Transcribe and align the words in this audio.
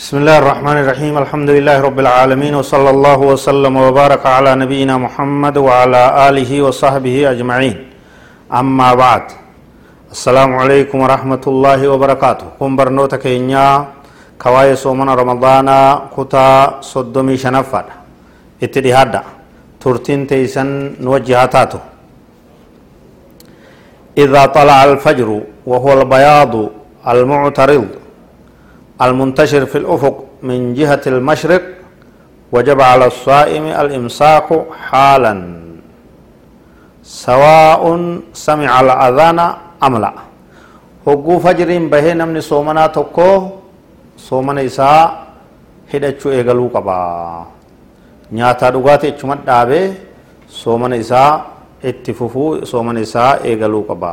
بسم 0.00 0.16
الله 0.24 0.36
الرحمن 0.42 0.76
الرحيم 0.82 1.14
الحمد 1.24 1.50
لله 1.56 1.76
رب 1.88 1.98
العالمين 2.04 2.54
وصلى 2.60 2.90
الله 2.96 3.18
وسلم 3.32 3.74
وبارك 3.86 4.24
على 4.36 4.50
نبينا 4.62 4.94
محمد 4.96 5.56
وعلى 5.68 6.02
آله 6.28 6.50
وصحبه 6.66 7.16
أجمعين 7.32 7.76
أما 8.60 8.88
بعد 9.02 9.24
السلام 10.16 10.50
عليكم 10.62 10.96
ورحمة 11.04 11.44
الله 11.52 11.80
وبركاته 11.92 12.46
كن 12.56 12.72
برنوتا 12.80 13.20
كينيا 13.20 13.66
كواي 14.40 14.72
صومنا 14.84 15.12
رمضان 15.20 15.68
كتا 16.16 16.48
صدمي 16.92 17.36
شنفر 17.44 17.84
اتدهادا 18.64 19.22
ترتين 19.84 20.20
تيسن 20.30 20.68
نوجهاتاتو 21.04 21.80
إذا 24.22 24.42
طلع 24.56 24.78
الفجر 24.84 25.28
وهو 25.70 25.88
البياض 25.98 26.52
المعترض 27.12 27.99
المنتشر 29.02 29.66
في 29.66 29.78
الأفق 29.78 30.16
من 30.42 30.74
جهة 30.74 31.00
المشرق 31.06 31.62
وجب 32.52 32.80
على 32.80 33.06
الصائم 33.06 33.64
الإمساك 33.82 34.48
حالا 34.88 35.34
سواء 37.02 37.82
سمع 38.32 38.70
الأذان 38.80 39.38
أم 39.86 39.94
لا 40.04 40.12
هقو 41.06 41.38
فجر 41.38 41.70
به 41.92 42.04
نمني 42.12 42.40
صومنا 42.40 42.86
تكو 42.96 43.30
صومنا 44.28 44.60
إساء 44.68 45.02
هدچو 45.92 46.28
إيغلو 46.36 46.66
قبا 46.74 47.00
dhugaatii 48.30 49.10
ichumat 49.10 49.40
dhaabee 49.42 49.90
soomana 50.46 50.96
isaa 50.96 51.32
itti 51.82 52.14
fufuu 52.14 52.66
soomana 52.66 53.00
isaa 53.00 53.38
eegaluu 53.44 53.82
qaba 53.90 54.10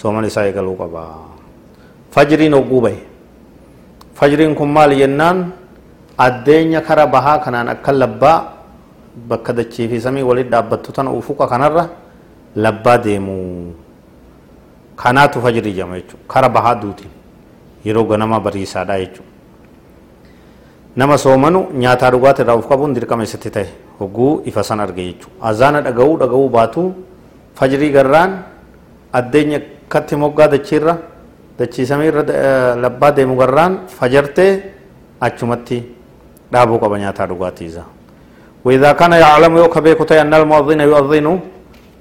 soomana 0.00 0.26
isaa 0.32 0.44
eegaluu 0.48 0.76
qaba 0.80 1.02
fajriin 2.14 2.54
hogguu 2.54 2.80
bahe 2.80 3.09
fajriin 4.20 4.54
kun 4.54 4.68
maal 4.76 4.92
jennaan 5.00 5.52
addeenya 6.26 6.80
kara 6.84 7.06
bahaa 7.06 7.38
kanaan 7.44 7.68
akka 7.74 7.92
labbaa 7.92 8.38
bakka 9.28 9.52
dachii 9.58 9.88
fi 9.88 10.00
samii 10.00 10.22
walitti 10.30 10.50
dhaabbattu 10.52 10.92
tana 10.92 11.10
ufuqa 11.20 11.46
kanarra 11.52 11.84
labbaa 12.64 12.98
deemu 13.06 13.36
kanaatu 15.02 15.40
fajrii 15.44 15.72
jama 15.78 15.96
jechuudha 16.00 16.24
kara 16.28 16.48
bahaa 16.56 16.74
duutiin 16.82 17.10
yeroo 17.84 18.04
ganama 18.04 18.40
bariisaadha 18.46 18.98
jechuudha 19.02 19.28
nama 20.96 21.18
soomanu 21.18 21.60
nyaataa 21.82 22.10
dhugaatii 22.14 22.42
irraa 22.44 22.58
of 22.60 22.68
qabuun 22.68 22.94
dirqama 22.94 23.22
isatti 23.28 23.50
ta'e 23.56 23.68
hogguu 23.98 24.42
ifa 24.52 24.62
san 24.68 24.80
arge 24.84 25.02
jechuudha 25.08 25.48
azaana 25.50 25.80
dhaga'uu 25.86 26.16
dhaga'uu 26.22 26.48
baatu 26.56 26.82
fajrii 27.58 27.90
garraan 27.96 28.32
addeenya 29.18 29.60
katti 29.88 30.16
moggaa 30.22 30.48
dachiirra 30.54 30.94
dachiisamee 31.60 32.08
irra 32.10 32.24
labbaa 32.84 33.12
deemu 33.16 33.36
garraan 33.36 33.78
fajartee 33.98 34.52
achumatti 35.20 35.78
dhaabuu 36.52 36.78
qaba 36.82 36.98
nyaataa 36.98 37.26
dhugaatiisa 37.32 37.84
وإذا 38.64 38.92
كان 38.92 39.12
يعلم 39.12 39.56
يوك 39.56 39.78
بيكوتي 39.78 40.20
أن 40.20 40.34
المؤذن 40.34 40.80
يؤذن 40.80 41.26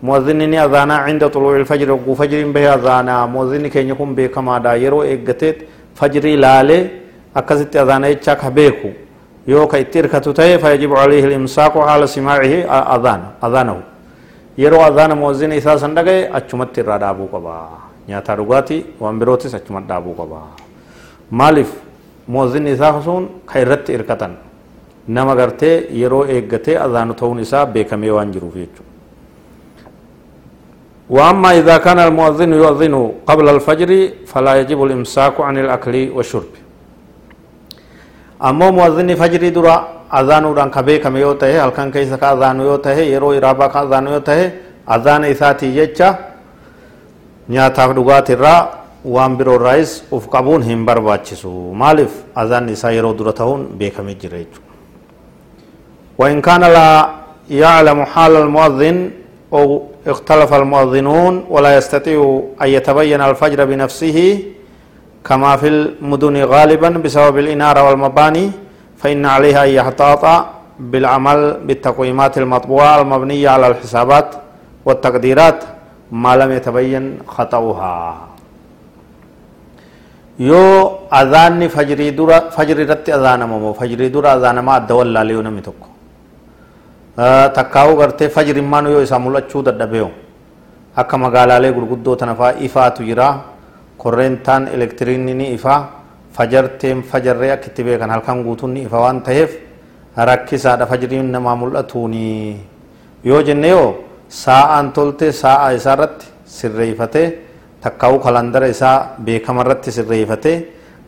مؤذن 0.04 0.54
أذانا 0.54 0.96
عند 1.08 1.24
طلوع 1.36 1.56
الفجر 1.64 1.92
وقو 1.92 2.14
فجر 2.20 2.52
به 2.52 2.66
أذانا 2.76 3.16
مؤذن 3.26 3.68
كي 3.72 3.90
يكون 3.90 4.16
بكما 4.16 4.60
دا 4.60 4.76
يرو 4.76 5.04
إيقتت 5.04 5.58
فجري 5.96 6.36
لالي 6.44 6.80
أكست 7.40 7.76
أذانا 7.84 8.08
يتشاك 8.12 8.42
بيكو 8.58 8.90
يوك 9.48 9.74
اتركة 9.76 10.26
تي 10.40 10.60
فيجب 10.60 10.92
عليه 11.02 11.24
الإمساك 11.30 11.74
على 11.90 12.06
سماعه 12.16 12.54
أذان 12.96 13.22
أذانه 13.46 13.78
يرو 14.64 14.80
أذان 14.88 15.12
مؤذن 15.22 15.52
إثاسا 15.60 15.88
دقي 15.98 16.18
أچمت 16.38 16.76
الرادابو 16.84 17.26
قبا 17.34 17.89
nyaataa 18.09 18.37
dhugaatii 18.37 18.85
waan 19.01 19.19
birootis 19.19 19.55
achuma 19.55 19.81
dhaabuu 19.81 20.15
qaba 20.15 20.41
maaliif 21.31 21.71
moozinni 22.29 22.73
isaa 22.73 23.01
sun 23.03 23.29
ka 23.47 23.61
irratti 23.61 23.93
hirkatan 23.93 24.37
nama 25.09 25.35
gartee 25.37 25.77
yeroo 26.01 26.25
eeggatee 26.27 26.77
azaanu 26.87 27.15
ta'uun 27.15 27.41
isaa 27.47 27.67
beekamee 27.67 28.11
waan 28.11 28.33
jiruuf 28.33 28.55
jechuudha 28.55 28.93
وأما 31.11 31.59
إذا 31.61 31.77
كان 31.85 31.99
المؤذن 31.99 32.53
يؤذن 32.53 32.95
قبل 33.29 33.47
الفجر 33.49 33.91
فلا 34.27 34.53
يجب 34.61 34.85
الإمساك 34.85 35.37
عن 35.41 35.59
الأكل 35.59 36.11
والشرب 36.17 36.53
أما 38.45 38.71
مؤذن 38.71 39.15
فجر 39.15 39.43
درا 39.49 39.77
أذان 40.15 40.45
ودان 40.45 40.71
كبه 40.71 40.97
كم 41.05 41.17
يوته 41.17 41.65
هل 41.65 41.71
كان 41.77 41.91
كيس 41.93 42.13
كأذان 42.23 42.61
يوته 42.61 42.97
يرو 43.15 43.33
إرابا 43.37 43.67
كأذان 43.67 44.07
يوته 44.07 44.41
أذان 44.95 45.25
إساتي 45.25 45.67
يجا 45.77 46.09
nyaataaf 47.50 47.92
dhugaatii 47.98 48.34
irraa 48.38 48.60
waan 49.16 49.38
biroo 49.38 49.56
irraayis 49.60 49.92
uf 50.12 50.28
qabuun 50.30 50.64
hin 50.64 50.86
barbaachisu. 50.86 51.50
Maaliif? 51.82 52.12
Azaan 52.36 52.70
isaa 52.70 52.92
yeroo 52.92 53.14
dura 53.18 53.34
ta'uun 53.34 53.62
beekamee 53.80 54.16
jira 54.22 54.38
jechuudha. 54.38 54.68
وإن 56.20 56.42
كان 56.42 56.62
لا 56.62 57.10
يعلم 57.50 58.00
حال 58.06 58.36
المؤذن 58.36 59.12
أو 59.54 59.84
اختلف 60.08 60.54
المؤذنون 60.54 61.46
ولا 61.50 61.78
يستطيع 61.78 62.20
أن 62.62 62.68
يتبين 62.68 63.22
الفجر 63.22 63.66
بنفسه 63.66 64.18
كما 65.26 65.56
في 65.56 65.68
المدن 65.68 66.44
غالبا 66.44 66.90
بسبب 66.90 67.38
الإنارة 67.38 67.82
والمباني 67.90 68.52
فإن 68.98 69.26
عليه 69.26 69.64
أن 69.64 69.70
يحتاط 69.70 70.24
بالعمل 70.80 71.58
بالتقويمات 71.66 72.38
المطبوعة 72.38 73.02
المبنية 73.02 73.50
على 73.50 73.68
الحسابات 73.68 74.36
والتقديرات 74.86 75.60
ما 76.12 76.36
لم 76.36 76.50
يتبين 76.58 77.06
خطأها 77.28 77.96
أذان 81.22 81.62
فجري 81.68 82.10
دورا 82.18 82.40
فجري 82.56 82.84
رت 82.84 83.08
أذان 83.18 83.42
مو 83.50 83.74
فجري 83.74 84.10
دورا 84.10 84.30
أذان 84.38 84.58
ما 84.60 84.76
أدوال 84.78 85.14
لاليو 85.14 85.42
نمي 85.46 85.62
تكو 85.62 85.90
takkaa'uu 87.54 87.96
gartee 88.00 88.30
fajrimmaan 88.32 88.86
yoo 88.92 89.02
isaa 89.04 89.20
mul'achuu 89.20 89.62
dadhabeeyo 89.68 90.10
akka 90.96 91.18
magaalaalee 91.18 91.72
gurguddoo 91.78 92.16
tana 92.16 92.36
fa'aa 92.36 92.60
ifaatu 92.68 93.04
jira 93.04 93.28
korreentaan 93.98 94.68
elektiriinni 94.76 95.34
ni 95.34 95.48
ifaa 95.54 95.80
fajarteen 96.38 97.04
fajarree 97.04 97.52
akka 97.52 97.68
itti 97.72 97.84
beekan 97.84 98.10
halkan 98.16 98.44
guutuun 98.44 98.72
ni 98.74 98.82
ifa 98.88 99.00
waan 99.04 99.20
ta'eef 99.28 99.52
rakkisaadha 100.30 100.88
fajriin 100.92 101.32
namaa 101.36 101.56
mul'atuuni 101.64 102.28
yoo 103.24 103.42
jenne 103.44 103.68
yoo 103.76 103.90
saa'aan 104.30 104.92
tolte 104.94 105.32
sa'a 105.34 105.74
isaa 105.74 105.94
irratti 105.98 106.28
sirreeffatee 106.46 107.28
takkaa'uu 107.82 108.20
kalandara 108.22 108.68
isaa 108.70 109.16
beekama 109.26 109.62
irratti 109.66 109.92
sirreeffatee 109.92 110.58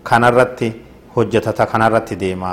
kanarratti 0.03 0.69
hojjetata 1.15 1.65
kanarratti 1.69 2.15
deema 2.17 2.51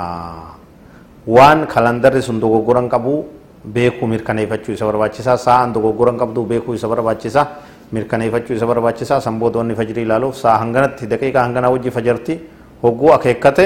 waan 1.27 1.65
kalandarri 1.67 2.21
sun 2.21 2.39
dogoggoran 2.39 2.89
qabu 2.89 3.25
beekuu 3.65 4.07
mirkaneeffachuu 4.07 4.73
isa 4.77 4.85
barbaachisaa 4.85 5.37
sa'aan 5.37 5.73
dogoggoran 5.73 6.17
qabdu 6.21 6.45
beekuu 6.45 6.73
isa 6.77 6.87
barbaachisaa 6.87 7.45
mirkaneeffachuu 7.91 8.55
isa 8.55 8.67
barbaachisaa 8.69 9.19
sanboodoonni 9.21 9.75
fajrii 9.75 10.05
ilaaluuf 10.05 10.37
sa'a 10.37 10.57
hanganatti 10.61 11.07
daqiiqaa 11.09 11.43
hanganaa 11.49 11.71
wajji 11.73 11.91
fajarti 11.91 12.39
hogguu 12.83 13.11
akeekkate 13.17 13.65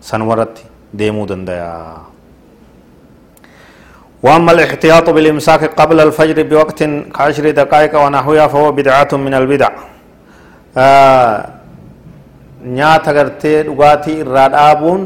sanumarratti 0.00 0.62
deemuu 0.98 1.26
danda'a. 1.28 2.19
وأما 4.22 4.52
الاحتياط 4.52 5.06
بالإمساك 5.16 5.62
قبل 5.80 5.98
الفجر 6.06 6.38
بوقت 6.50 6.80
كعشر 7.16 7.46
دقائق 7.60 7.92
ونحوها 8.04 8.46
فهو 8.52 8.68
بدعة 8.78 9.12
من 9.26 9.34
البدع 9.40 9.70
nyaata 12.78 13.12
gartee 13.16 13.62
dhugaatii 13.68 14.16
irraa 14.22 14.48
dhaabuun 14.54 15.02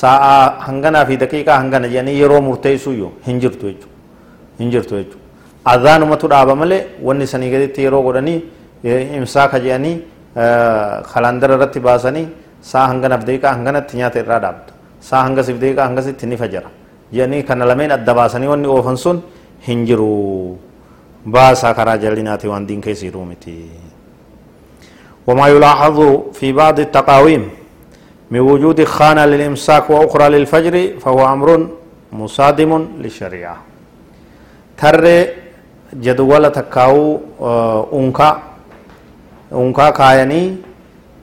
sa'a 0.00 0.36
hanganaa 0.66 1.04
fi 1.08 1.16
daqiiqaa 1.22 1.58
hangana 1.62 1.88
jedhanii 1.92 2.16
yeroo 2.20 2.40
murteessuyyuu 2.48 3.10
hin 3.26 3.40
jirtu 3.42 3.66
jechuudha 3.70 3.92
hin 4.60 4.70
jirtu 4.74 4.94
jechuudha 4.98 5.24
azaanumatu 5.74 6.30
dhaaba 6.34 6.54
malee 6.62 6.80
wanni 7.08 7.26
sanii 7.32 7.50
gaditti 7.54 7.84
yeroo 7.86 8.02
godhanii 8.08 8.38
imsaaka 9.18 9.60
jedhanii 9.66 9.96
kalandara 11.12 11.54
irratti 11.58 11.80
baasanii 11.88 12.26
sa'a 12.70 12.86
hanganaaf 12.92 13.22
daqiiqaa 13.28 13.52
hanganatti 13.58 14.00
nyaata 14.00 14.18
irraa 14.24 14.40
dhaabda 14.46 14.72
sa'a 15.10 15.22
hangasiif 15.28 15.60
daqiiqaa 15.62 15.86
hangasitti 15.90 16.24
ni 16.32 16.36
fajara 16.44 16.70
jedhanii 17.12 17.42
kana 17.42 17.64
lameen 17.66 17.92
adda 17.92 18.14
baasanii 18.14 18.46
wanni 18.52 18.68
oofan 18.68 18.96
sun 18.96 19.22
hin 19.66 19.86
jiru 19.86 20.58
baasaa 21.26 21.74
karaa 21.74 21.96
jal'inaati 21.98 22.48
waan 22.48 22.66
diin 22.68 22.80
keessa 22.80 23.06
jiruu 23.06 23.24
miti. 23.24 23.56
وما 25.26 25.46
يلاحظ 25.48 25.98
في 26.38 26.52
بعض 26.52 26.80
التقاويم 26.80 27.50
من 28.30 28.40
وجود 28.40 28.78
خانة 28.84 29.24
للإمساك 29.26 29.90
وأخرى 29.90 30.26
للفجر 30.28 30.74
فهو 31.02 31.20
أمر 31.34 31.48
مصادم 32.12 32.70
للشريعة 33.02 33.56
تر 34.78 35.04
جدول 35.94 36.44
تكاو 36.50 36.96
أنكا 37.98 38.30
أنكا 39.52 39.90
كايني 39.90 40.42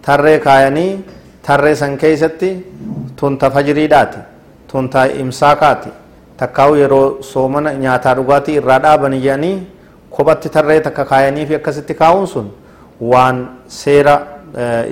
تر 0.03 0.25
كايني 0.37 0.87
تر 1.47 1.63
سنكيستي 1.73 2.51
تنت 3.17 3.41
فجري 3.45 3.87
داتي 3.87 4.21
tuntaa 4.73 5.05
imsaakaati 5.23 5.89
takkaa'u 6.41 6.75
yeroo 6.81 7.07
soomana 7.31 7.73
nyaataa 7.85 8.13
dhugaatii 8.19 8.55
irraa 8.61 8.79
dhaabanii 8.85 9.21
jedhanii 9.25 9.55
kophatti 10.17 10.49
tarree 10.57 10.79
takka 10.89 11.05
kaayanii 11.11 11.45
fi 11.51 11.55
akkasitti 11.61 11.93
kaa'uun 12.01 12.27
sun 12.27 12.51
waan 13.13 13.47
seera 13.67 14.15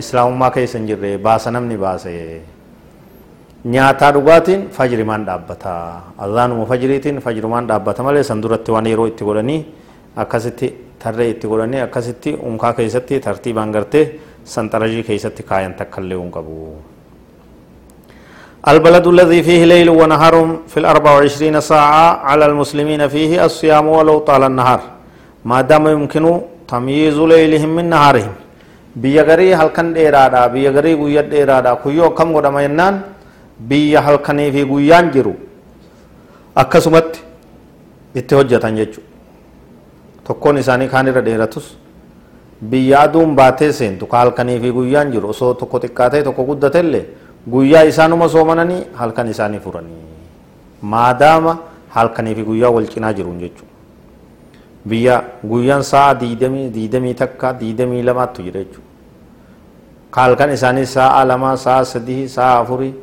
islaamummaa 0.02 0.52
keessa 0.58 0.78
hin 0.78 0.88
jirre 0.90 1.18
baasa 1.18 1.52
namni 1.52 1.78
baase. 1.78 2.14
Nyaataa 3.74 4.12
dhugaatiin 4.14 4.70
fajrimaan 4.78 5.26
dhaabbata. 5.26 5.74
Adhaanuma 6.18 6.66
fajriitiin 6.66 7.20
fajrumaan 7.26 7.68
dhaabbata 7.68 8.04
malee 8.04 8.24
san 8.24 8.42
duratti 8.44 8.72
waan 8.72 8.88
yeroo 8.92 9.06
itti 9.12 9.24
godhanii 9.26 9.60
akkasitti 10.24 10.70
tarree 11.04 11.30
itti 11.34 11.48
godhanii 11.48 11.80
akkasitti 11.88 12.34
unkaa 12.52 12.74
keessatti 12.80 13.20
tartiibaan 13.20 13.72
gartee 13.76 14.06
sanxarajii 14.56 15.04
keessatti 15.04 15.44
kaayan 15.44 15.74
takka 15.84 16.02
illee 16.02 16.18
hin 16.24 16.32
qabu. 16.32 16.56
البلد 18.68 19.08
الذي 19.08 19.44
فيه 19.44 19.66
ليل 19.66 19.90
ونهار 19.90 20.36
في 20.68 20.78
الأربع 20.78 21.12
وعشرين 21.16 21.62
ساعة 21.62 22.08
على 22.30 22.46
المسلمين 22.46 23.08
فيه 23.08 23.46
الصيام 23.46 23.88
ولو 23.88 24.20
طال 24.20 24.44
النهار 24.44 24.82
ما 25.46 25.62
دام 25.62 25.88
يمكن 25.88 26.42
تمييز 26.68 27.18
ليلهم 27.20 27.70
من 27.76 27.86
نهارهم 27.90 28.34
biyya 28.96 29.24
garii 29.24 29.54
halkan 29.56 29.94
dheeraadha 29.96 30.54
biyya 30.54 30.72
garii 30.72 30.96
guyya 31.00 31.24
dheeraadha 31.24 31.76
kuyyoo 31.84 32.06
akkam 32.12 32.34
godhama 32.36 32.62
jennaan 32.62 32.96
biyya 33.70 34.02
halkanii 34.02 34.52
fi 34.52 34.62
guyyaan 34.72 35.12
jiru 35.14 35.34
akkasumatti 36.56 37.20
itti 38.20 38.36
hojjetan 38.36 38.76
jechuudha 38.76 39.08
tokkoon 40.28 40.58
isaanii 40.64 40.90
kaan 40.94 41.08
irra 41.08 41.22
dheeratus 41.28 41.68
biyya 42.72 43.00
aduun 43.06 43.32
baatee 43.40 43.72
seentu 43.80 44.06
ka 44.12 44.18
halkanii 44.24 44.60
fi 44.60 44.72
guyyaan 44.78 45.12
jiru 45.14 45.30
osoo 45.34 45.54
tokko 45.54 45.80
xiqqaatee 45.84 46.24
tokko 46.28 46.44
guddatellee 46.50 47.06
guyyaa 47.50 47.84
isaanuma 47.90 48.30
soomananii 48.30 48.86
halkan 48.94 49.28
isaanii 49.28 49.60
furanii 49.60 50.02
maadaama 50.82 51.58
halkanii 51.90 52.36
fi 52.36 52.44
guyyaa 52.44 52.70
wal 52.70 52.88
cinaa 52.88 53.14
jiruun 53.14 53.40
jechuudha 53.40 53.72
biyya 54.86 55.16
guyyaan 55.46 55.84
sa'a 55.84 56.14
diidamii 56.20 56.70
diidamii 56.74 57.14
takka 57.14 57.54
diidamii 57.60 58.04
lamaattu 58.04 58.44
jira 58.46 58.64
jechuudha 58.64 58.90
ka 60.12 60.22
halkan 60.22 60.54
isaanii 60.58 60.86
sa'a 60.86 61.26
lama 61.26 61.58
sa'a 61.58 61.86
sadii 61.86 62.30
sa'a 62.30 62.62
afurii 62.62 62.94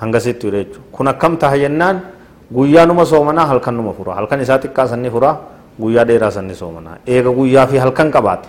hangasitti 0.00 0.46
jira 0.46 0.64
jechuudha 0.64 0.88
kun 0.92 1.08
akkam 1.14 1.36
taha 1.36 1.58
jennaan 1.64 2.00
guyyaanuma 2.52 3.04
soomanaa 3.04 3.46
halkan 3.52 3.76
numa 3.76 3.92
fura 3.92 4.14
halkan 4.20 4.40
isaa 4.40 4.58
xiqqaa 4.64 4.88
sanni 4.94 5.10
fura 5.10 5.36
guyyaa 5.80 6.04
dheeraa 6.08 6.30
sanni 6.30 6.54
soomanaa 6.54 6.98
eega 7.06 7.30
guyyaa 7.30 7.66
fi 7.66 7.76
halkan 7.84 8.10
qabaate 8.10 8.48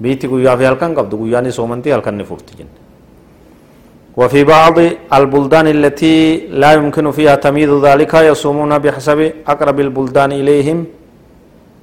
biitti 0.00 0.28
guyyaa 0.28 0.56
fi 0.56 0.64
halkan 0.64 0.94
qabdu 0.94 1.16
guyyaan 1.24 1.52
soomantii 1.52 1.92
halkan 1.92 2.24
furti 2.24 2.56
jenne 2.60 2.89
وفي 4.16 4.44
بعض 4.44 4.76
البلدان 5.18 5.66
التي 5.76 6.16
لا 6.62 6.72
يمكن 6.72 7.10
فيها 7.10 7.34
تمييز 7.34 7.70
ذلك 7.86 8.14
يصومون 8.14 8.72
بحسب 8.78 9.32
أقرب 9.46 9.80
البلدان 9.80 10.32
إليهم 10.32 10.78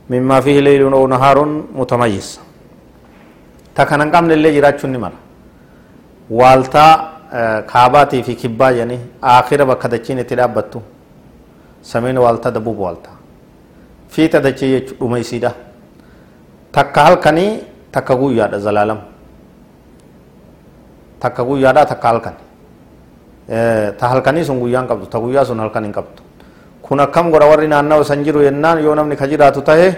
مما 0.09 0.37
فيه 0.41 0.59
ليل 0.59 0.83
أو 0.93 1.07
نهار 1.07 1.37
متميز. 1.75 2.39
تكنن 3.75 4.11
قام 4.11 4.25
للي 4.31 4.49
جراچون 4.55 4.89
نمر 4.95 5.13
والتا 6.29 6.85
كاباتي 7.71 8.23
في 8.23 8.33
كبا 8.41 8.69
يعني 8.69 8.97
آخر 9.23 9.63
بكا 9.63 9.87
دچين 9.91 10.19
اتلابتو 10.19 10.79
سمين 11.83 12.17
والتا 12.17 12.49
دبوب 12.49 12.77
والتا. 12.79 13.11
في 14.09 14.27
تدچي 14.27 14.67
يچ 14.75 14.87
takka 16.77 17.03
halkanii 17.05 17.59
takka 17.91 18.13
guyyaadha 18.15 18.59
zalaalam 18.59 18.99
takka 21.19 21.43
guyyaadha 21.43 21.85
takka 21.85 22.07
halkan 22.07 22.35
ta 23.97 24.07
halkanii 24.11 24.43
sun 24.45 24.59
guyyaan 24.59 24.87
qabdu 24.87 25.05
ta 25.07 25.19
guyyaa 25.19 25.45
sun 25.45 25.59
halkan 25.59 25.83
hin 25.83 25.93
qabdu 25.93 26.21
kun 26.81 26.99
akkam 26.99 27.31
godha 27.31 27.47
warri 27.47 27.67
naannawa 27.67 28.03
san 28.03 28.23
jiru 28.23 28.41
yennaan 28.43 28.83
yoo 28.83 28.95
namni 28.95 29.15
ka 29.15 29.27
jiraatu 29.27 29.61
tahe 29.61 29.95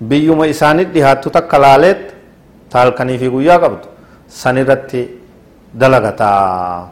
biyyuma 0.00 0.46
isaanit 0.46 0.92
dhihaattu 0.94 1.30
takka 1.30 1.58
laaleet 1.58 2.14
ta 2.70 2.78
halkanii 2.84 3.18
fi 3.18 3.28
guyyaa 3.28 3.58
qabdu 3.58 3.86
san 4.28 4.56
irratti 4.56 5.08
dalagataa 5.74 6.88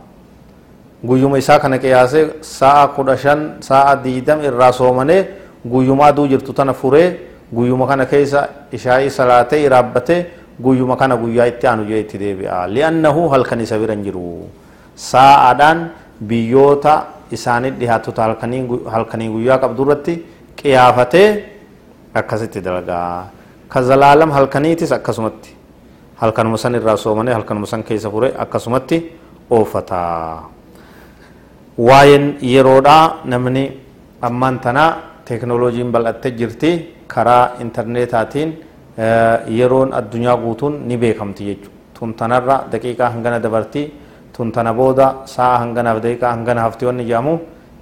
guyyuma 1.04 1.38
isaa 1.38 1.58
kana 1.58 1.78
qiyaasee 1.78 2.42
sa'a 2.42 2.88
kudha 2.96 3.16
shan 3.16 3.40
sa'a 3.60 3.96
diidam 4.04 4.40
irraa 4.42 4.72
soomanee 4.72 5.26
guyyuma 5.64 6.06
aduu 6.10 6.26
jirtu 6.28 6.52
tana 6.52 6.72
furee 6.72 7.20
guyyuma 7.52 7.86
kana 7.86 8.06
keessa 8.06 8.48
ishaa'ii 8.72 9.10
salaatee 9.10 9.62
iraabbatee 9.66 10.26
guyyuma 10.62 10.96
kana 10.96 11.16
guyyaa 11.16 11.46
itti 11.52 11.66
aanu 11.66 11.84
jee 11.84 12.00
itti 12.00 12.18
deebi'a. 12.18 12.66
Li'annahu 12.68 13.28
halkan 13.28 13.60
isa 13.60 13.78
biran 13.78 14.02
jiru. 14.04 14.48
Saa'aadhaan 14.96 15.90
biyyoota 16.20 17.06
isaanit 17.30 17.74
dhihaatota 17.80 18.22
halkanii 18.94 19.28
guyyaa 19.34 19.58
qabdu 19.58 19.82
irratti 19.84 20.14
qiyaafatee 20.56 21.28
akkasitti 22.14 22.60
dalagaa. 22.64 23.28
Ka 23.68 23.82
zalaalam 23.82 24.30
halkaniitis 24.30 24.92
akkasumatti. 24.92 25.50
Halkanuma 26.16 26.56
san 26.58 26.74
irraa 26.74 26.96
soomanii 26.96 27.32
halkanuma 27.36 27.66
san 27.66 27.82
keessa 27.84 28.10
fure 28.10 28.32
akkasumatti 28.38 29.12
oofata. 29.50 30.00
Waa'een 31.78 32.38
yeroodhaa 32.40 33.20
namni 33.24 33.64
ammaan 34.22 34.60
tanaa 34.60 34.90
teeknooloojiin 35.24 35.92
bal'attee 35.92 36.30
jirti. 36.30 36.70
Karaa 37.06 37.50
intarneetaatiin 37.60 38.48
yeroon 39.58 39.92
addunyaa 39.92 40.36
guutuun 40.36 40.74
ni 40.88 40.96
beekamti 40.96 41.44
jechuudha 41.48 41.74
tun 41.98 42.14
tanarra 42.14 42.56
daqiiqaa 42.72 43.10
hangana 43.14 43.38
dabartii 43.40 43.86
tun 44.32 44.52
tana 44.52 44.72
booda 44.74 45.06
sa'a 45.24 45.58
hanganaaf 45.62 45.98
daqiiqaa 46.04 46.32
hangana 46.36 46.60
hafti 46.66 46.84
wanni 46.88 47.04
jedhamu 47.04 47.34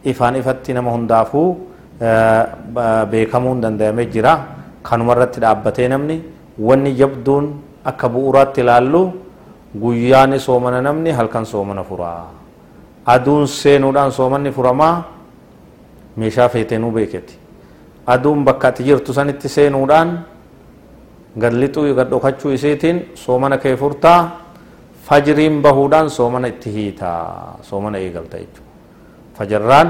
ifaan 0.05 0.37
ifatti 0.41 0.73
nama 0.75 0.91
hundaafuu 0.97 1.49
beekamuun 3.11 3.61
danda'amee 3.65 4.07
jira 4.15 4.33
kanuma 4.83 5.13
irratti 5.15 5.41
dhaabbatee 5.45 5.89
namni 5.89 6.17
wanni 6.59 6.95
jabduun 7.01 7.47
akka 7.91 8.09
bu'uuraatti 8.15 8.61
ilaallu 8.65 9.03
guyyaani 9.83 10.39
soomana 10.47 10.83
namni 10.83 11.11
halkan 11.19 11.45
soomana 11.47 11.83
furaa 11.91 12.27
aduun 13.15 13.47
seenuudhaan 13.47 14.13
soomanni 14.19 14.51
furamaa 14.57 14.95
meeshaa 16.17 16.49
feeteenuu 16.55 16.91
beeketi 16.91 17.35
aduun 18.15 18.45
bakka 18.45 18.69
ati 18.69 18.83
jirtu 18.89 19.13
sanitti 19.19 19.49
seenuudhaan 19.49 20.09
gad 21.43 21.53
lixuu 21.53 21.95
gad 21.95 22.09
dhokachuu 22.11 22.53
isiitiin 22.57 22.97
soomana 23.15 23.59
kee 23.59 23.77
furtaa 23.77 24.41
fajriin 25.07 25.63
bahuudhaan 25.63 26.11
soomana 26.11 26.49
itti 26.49 26.71
hiitaa 26.73 27.59
soomana 27.63 27.99
eegalta 27.99 28.37
jechuudha 28.39 28.71
fajarraan 29.39 29.89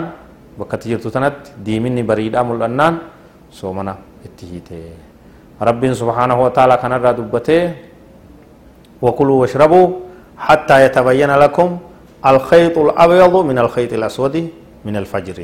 bakka 0.58 0.76
ati 0.76 0.88
jirtu 0.88 1.10
tanatti 1.10 1.50
diiminni 1.66 2.02
bariidhaa 2.02 2.44
mul'annaan 2.44 3.00
soomana 3.50 3.96
itti 4.24 4.46
hiitee 4.50 4.88
rabbiin 5.60 5.94
subhaanahu 5.94 6.42
wa 6.46 6.50
ta'ala 6.50 6.76
kanarraa 6.76 7.12
dubbatee 7.16 7.64
وكلوا 9.04 9.40
واشربوا 9.40 9.86
حتى 10.38 10.76
يتبين 10.84 11.30
لكم 11.30 11.68
الخيط 12.26 12.76
الأبيض 12.78 13.34
من 13.36 13.58
الخيط 13.58 13.92
الأسود 13.92 14.34
من 14.84 14.94
الفجر 14.96 15.38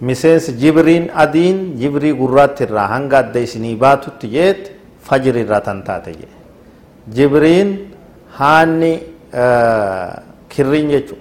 adiin 0.00 1.76
jibrii 1.80 2.12
gurraatti 2.12 2.64
irraa 2.64 2.88
hanga 2.94 3.18
adda 3.18 3.40
isinii 3.40 3.76
baatutti 3.76 4.28
jeet 4.28 4.72
fajri 5.02 5.40
irraa 5.40 5.60
tan 5.60 5.82
taate 5.82 6.12
jee 6.12 6.32
jibriin 7.16 7.70
haanni 8.38 8.92
kirriin 10.48 10.88
jechu 10.90 11.16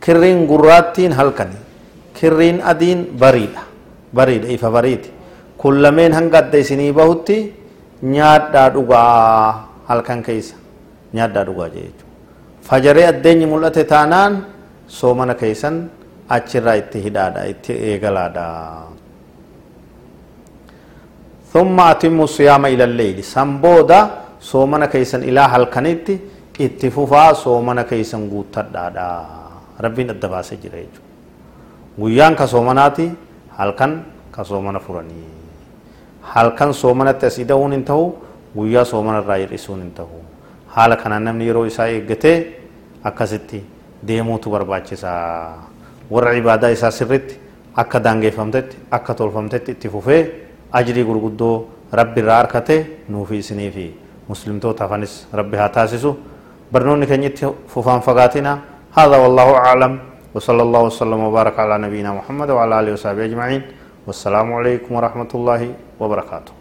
kirriin 0.00 0.46
gurraattiin 0.46 1.12
halkani 1.12 1.56
kirriin 2.14 2.60
adiin 2.60 3.06
bariidha 3.18 3.62
bariidha 4.14 4.48
ifa 4.48 4.70
bariiti 4.70 5.10
kun 5.56 5.82
lameen 5.82 6.12
hanga 6.12 6.38
adda 6.38 6.58
isinii 6.58 6.92
bahutti 6.92 7.36
nyaadhaa 8.02 8.68
dhugaa 8.74 9.68
halkan 9.88 10.22
keessa 10.22 10.56
nyaadhaa 11.14 11.44
dhugaa 11.48 11.68
jee 11.68 11.82
jechuudha 11.88 12.06
fajaree 12.68 13.06
addeenyi 13.12 13.46
mul'ate 13.46 13.84
taanaan 13.84 14.44
soomana 14.88 15.34
keessan 15.34 15.76
achirraa 16.36 16.76
itti 16.82 16.98
hidhaadha 17.06 17.44
itti 17.52 17.72
eegalaadha 17.90 18.46
ثم 21.50 21.74
أتموا 21.80 22.24
الصيام 22.30 22.62
إلى 22.66 22.84
الليل 22.84 23.18
سنبودا 23.26 24.00
soomana 24.40 24.86
keessan 24.88 25.22
ilaa 25.26 25.48
halkanitti 25.48 26.14
itti 26.58 26.90
fufaa 26.90 27.34
soomana 27.34 27.84
keessan 27.84 28.24
guuttadhaadha 28.30 29.06
rabbiin 29.84 30.10
adda 30.14 30.28
baasee 30.32 30.56
jira 30.62 30.78
jechuudha 30.80 31.08
guyyaan 32.00 32.36
ka 32.38 32.46
soomanaati 32.46 33.10
halkan 33.58 33.92
ka 34.32 34.44
soomana 34.44 34.80
furanii 34.80 35.28
halkan 36.22 36.72
soomanatti 36.74 37.26
as 37.26 37.36
ida'uun 37.44 37.72
hin 37.76 37.84
ta'u 37.84 38.06
guyyaa 38.56 38.84
soomana 38.92 39.20
irraa 39.20 39.40
hir'isuun 39.42 39.80
hin 39.84 39.92
ta'u 39.92 40.24
haala 40.72 40.96
warra 46.10 46.34
ibaadaa 46.42 46.70
isaa 46.76 46.90
sirritti 46.90 47.40
akka 47.76 47.98
daangeeffamtetti 48.04 48.76
akka 48.90 49.14
tolfamtetti 49.14 49.72
itti 49.78 49.88
fufee 49.88 50.22
ajrii 50.72 51.04
gurguddoo 51.04 51.56
rabbi 51.92 52.20
irraa 52.20 52.38
harkate 52.42 52.76
nuufi 53.08 53.38
isinii 53.44 53.70
fi 53.70 53.86
مسلمتوتا 54.30 54.86
فانس 54.90 55.12
ربي 55.34 55.56
هاتاسسو 55.62 56.12
برنوني 56.72 57.06
كنيت 57.10 57.38
فوفان 57.72 58.00
فقاتنا 58.06 58.52
هذا 58.98 59.16
والله 59.22 59.48
أعلم 59.66 59.92
وصلى 60.34 60.62
الله 60.62 60.82
وسلم 60.88 61.20
وبارك 61.26 61.56
على 61.58 61.74
نبينا 61.84 62.10
محمد 62.18 62.48
وعلى 62.50 62.74
آله 62.80 62.92
وصحبه 62.92 63.24
أجمعين 63.24 63.62
والسلام 64.06 64.48
عليكم 64.58 64.90
ورحمة 64.94 65.30
الله 65.34 65.62
وبركاته 66.00 66.59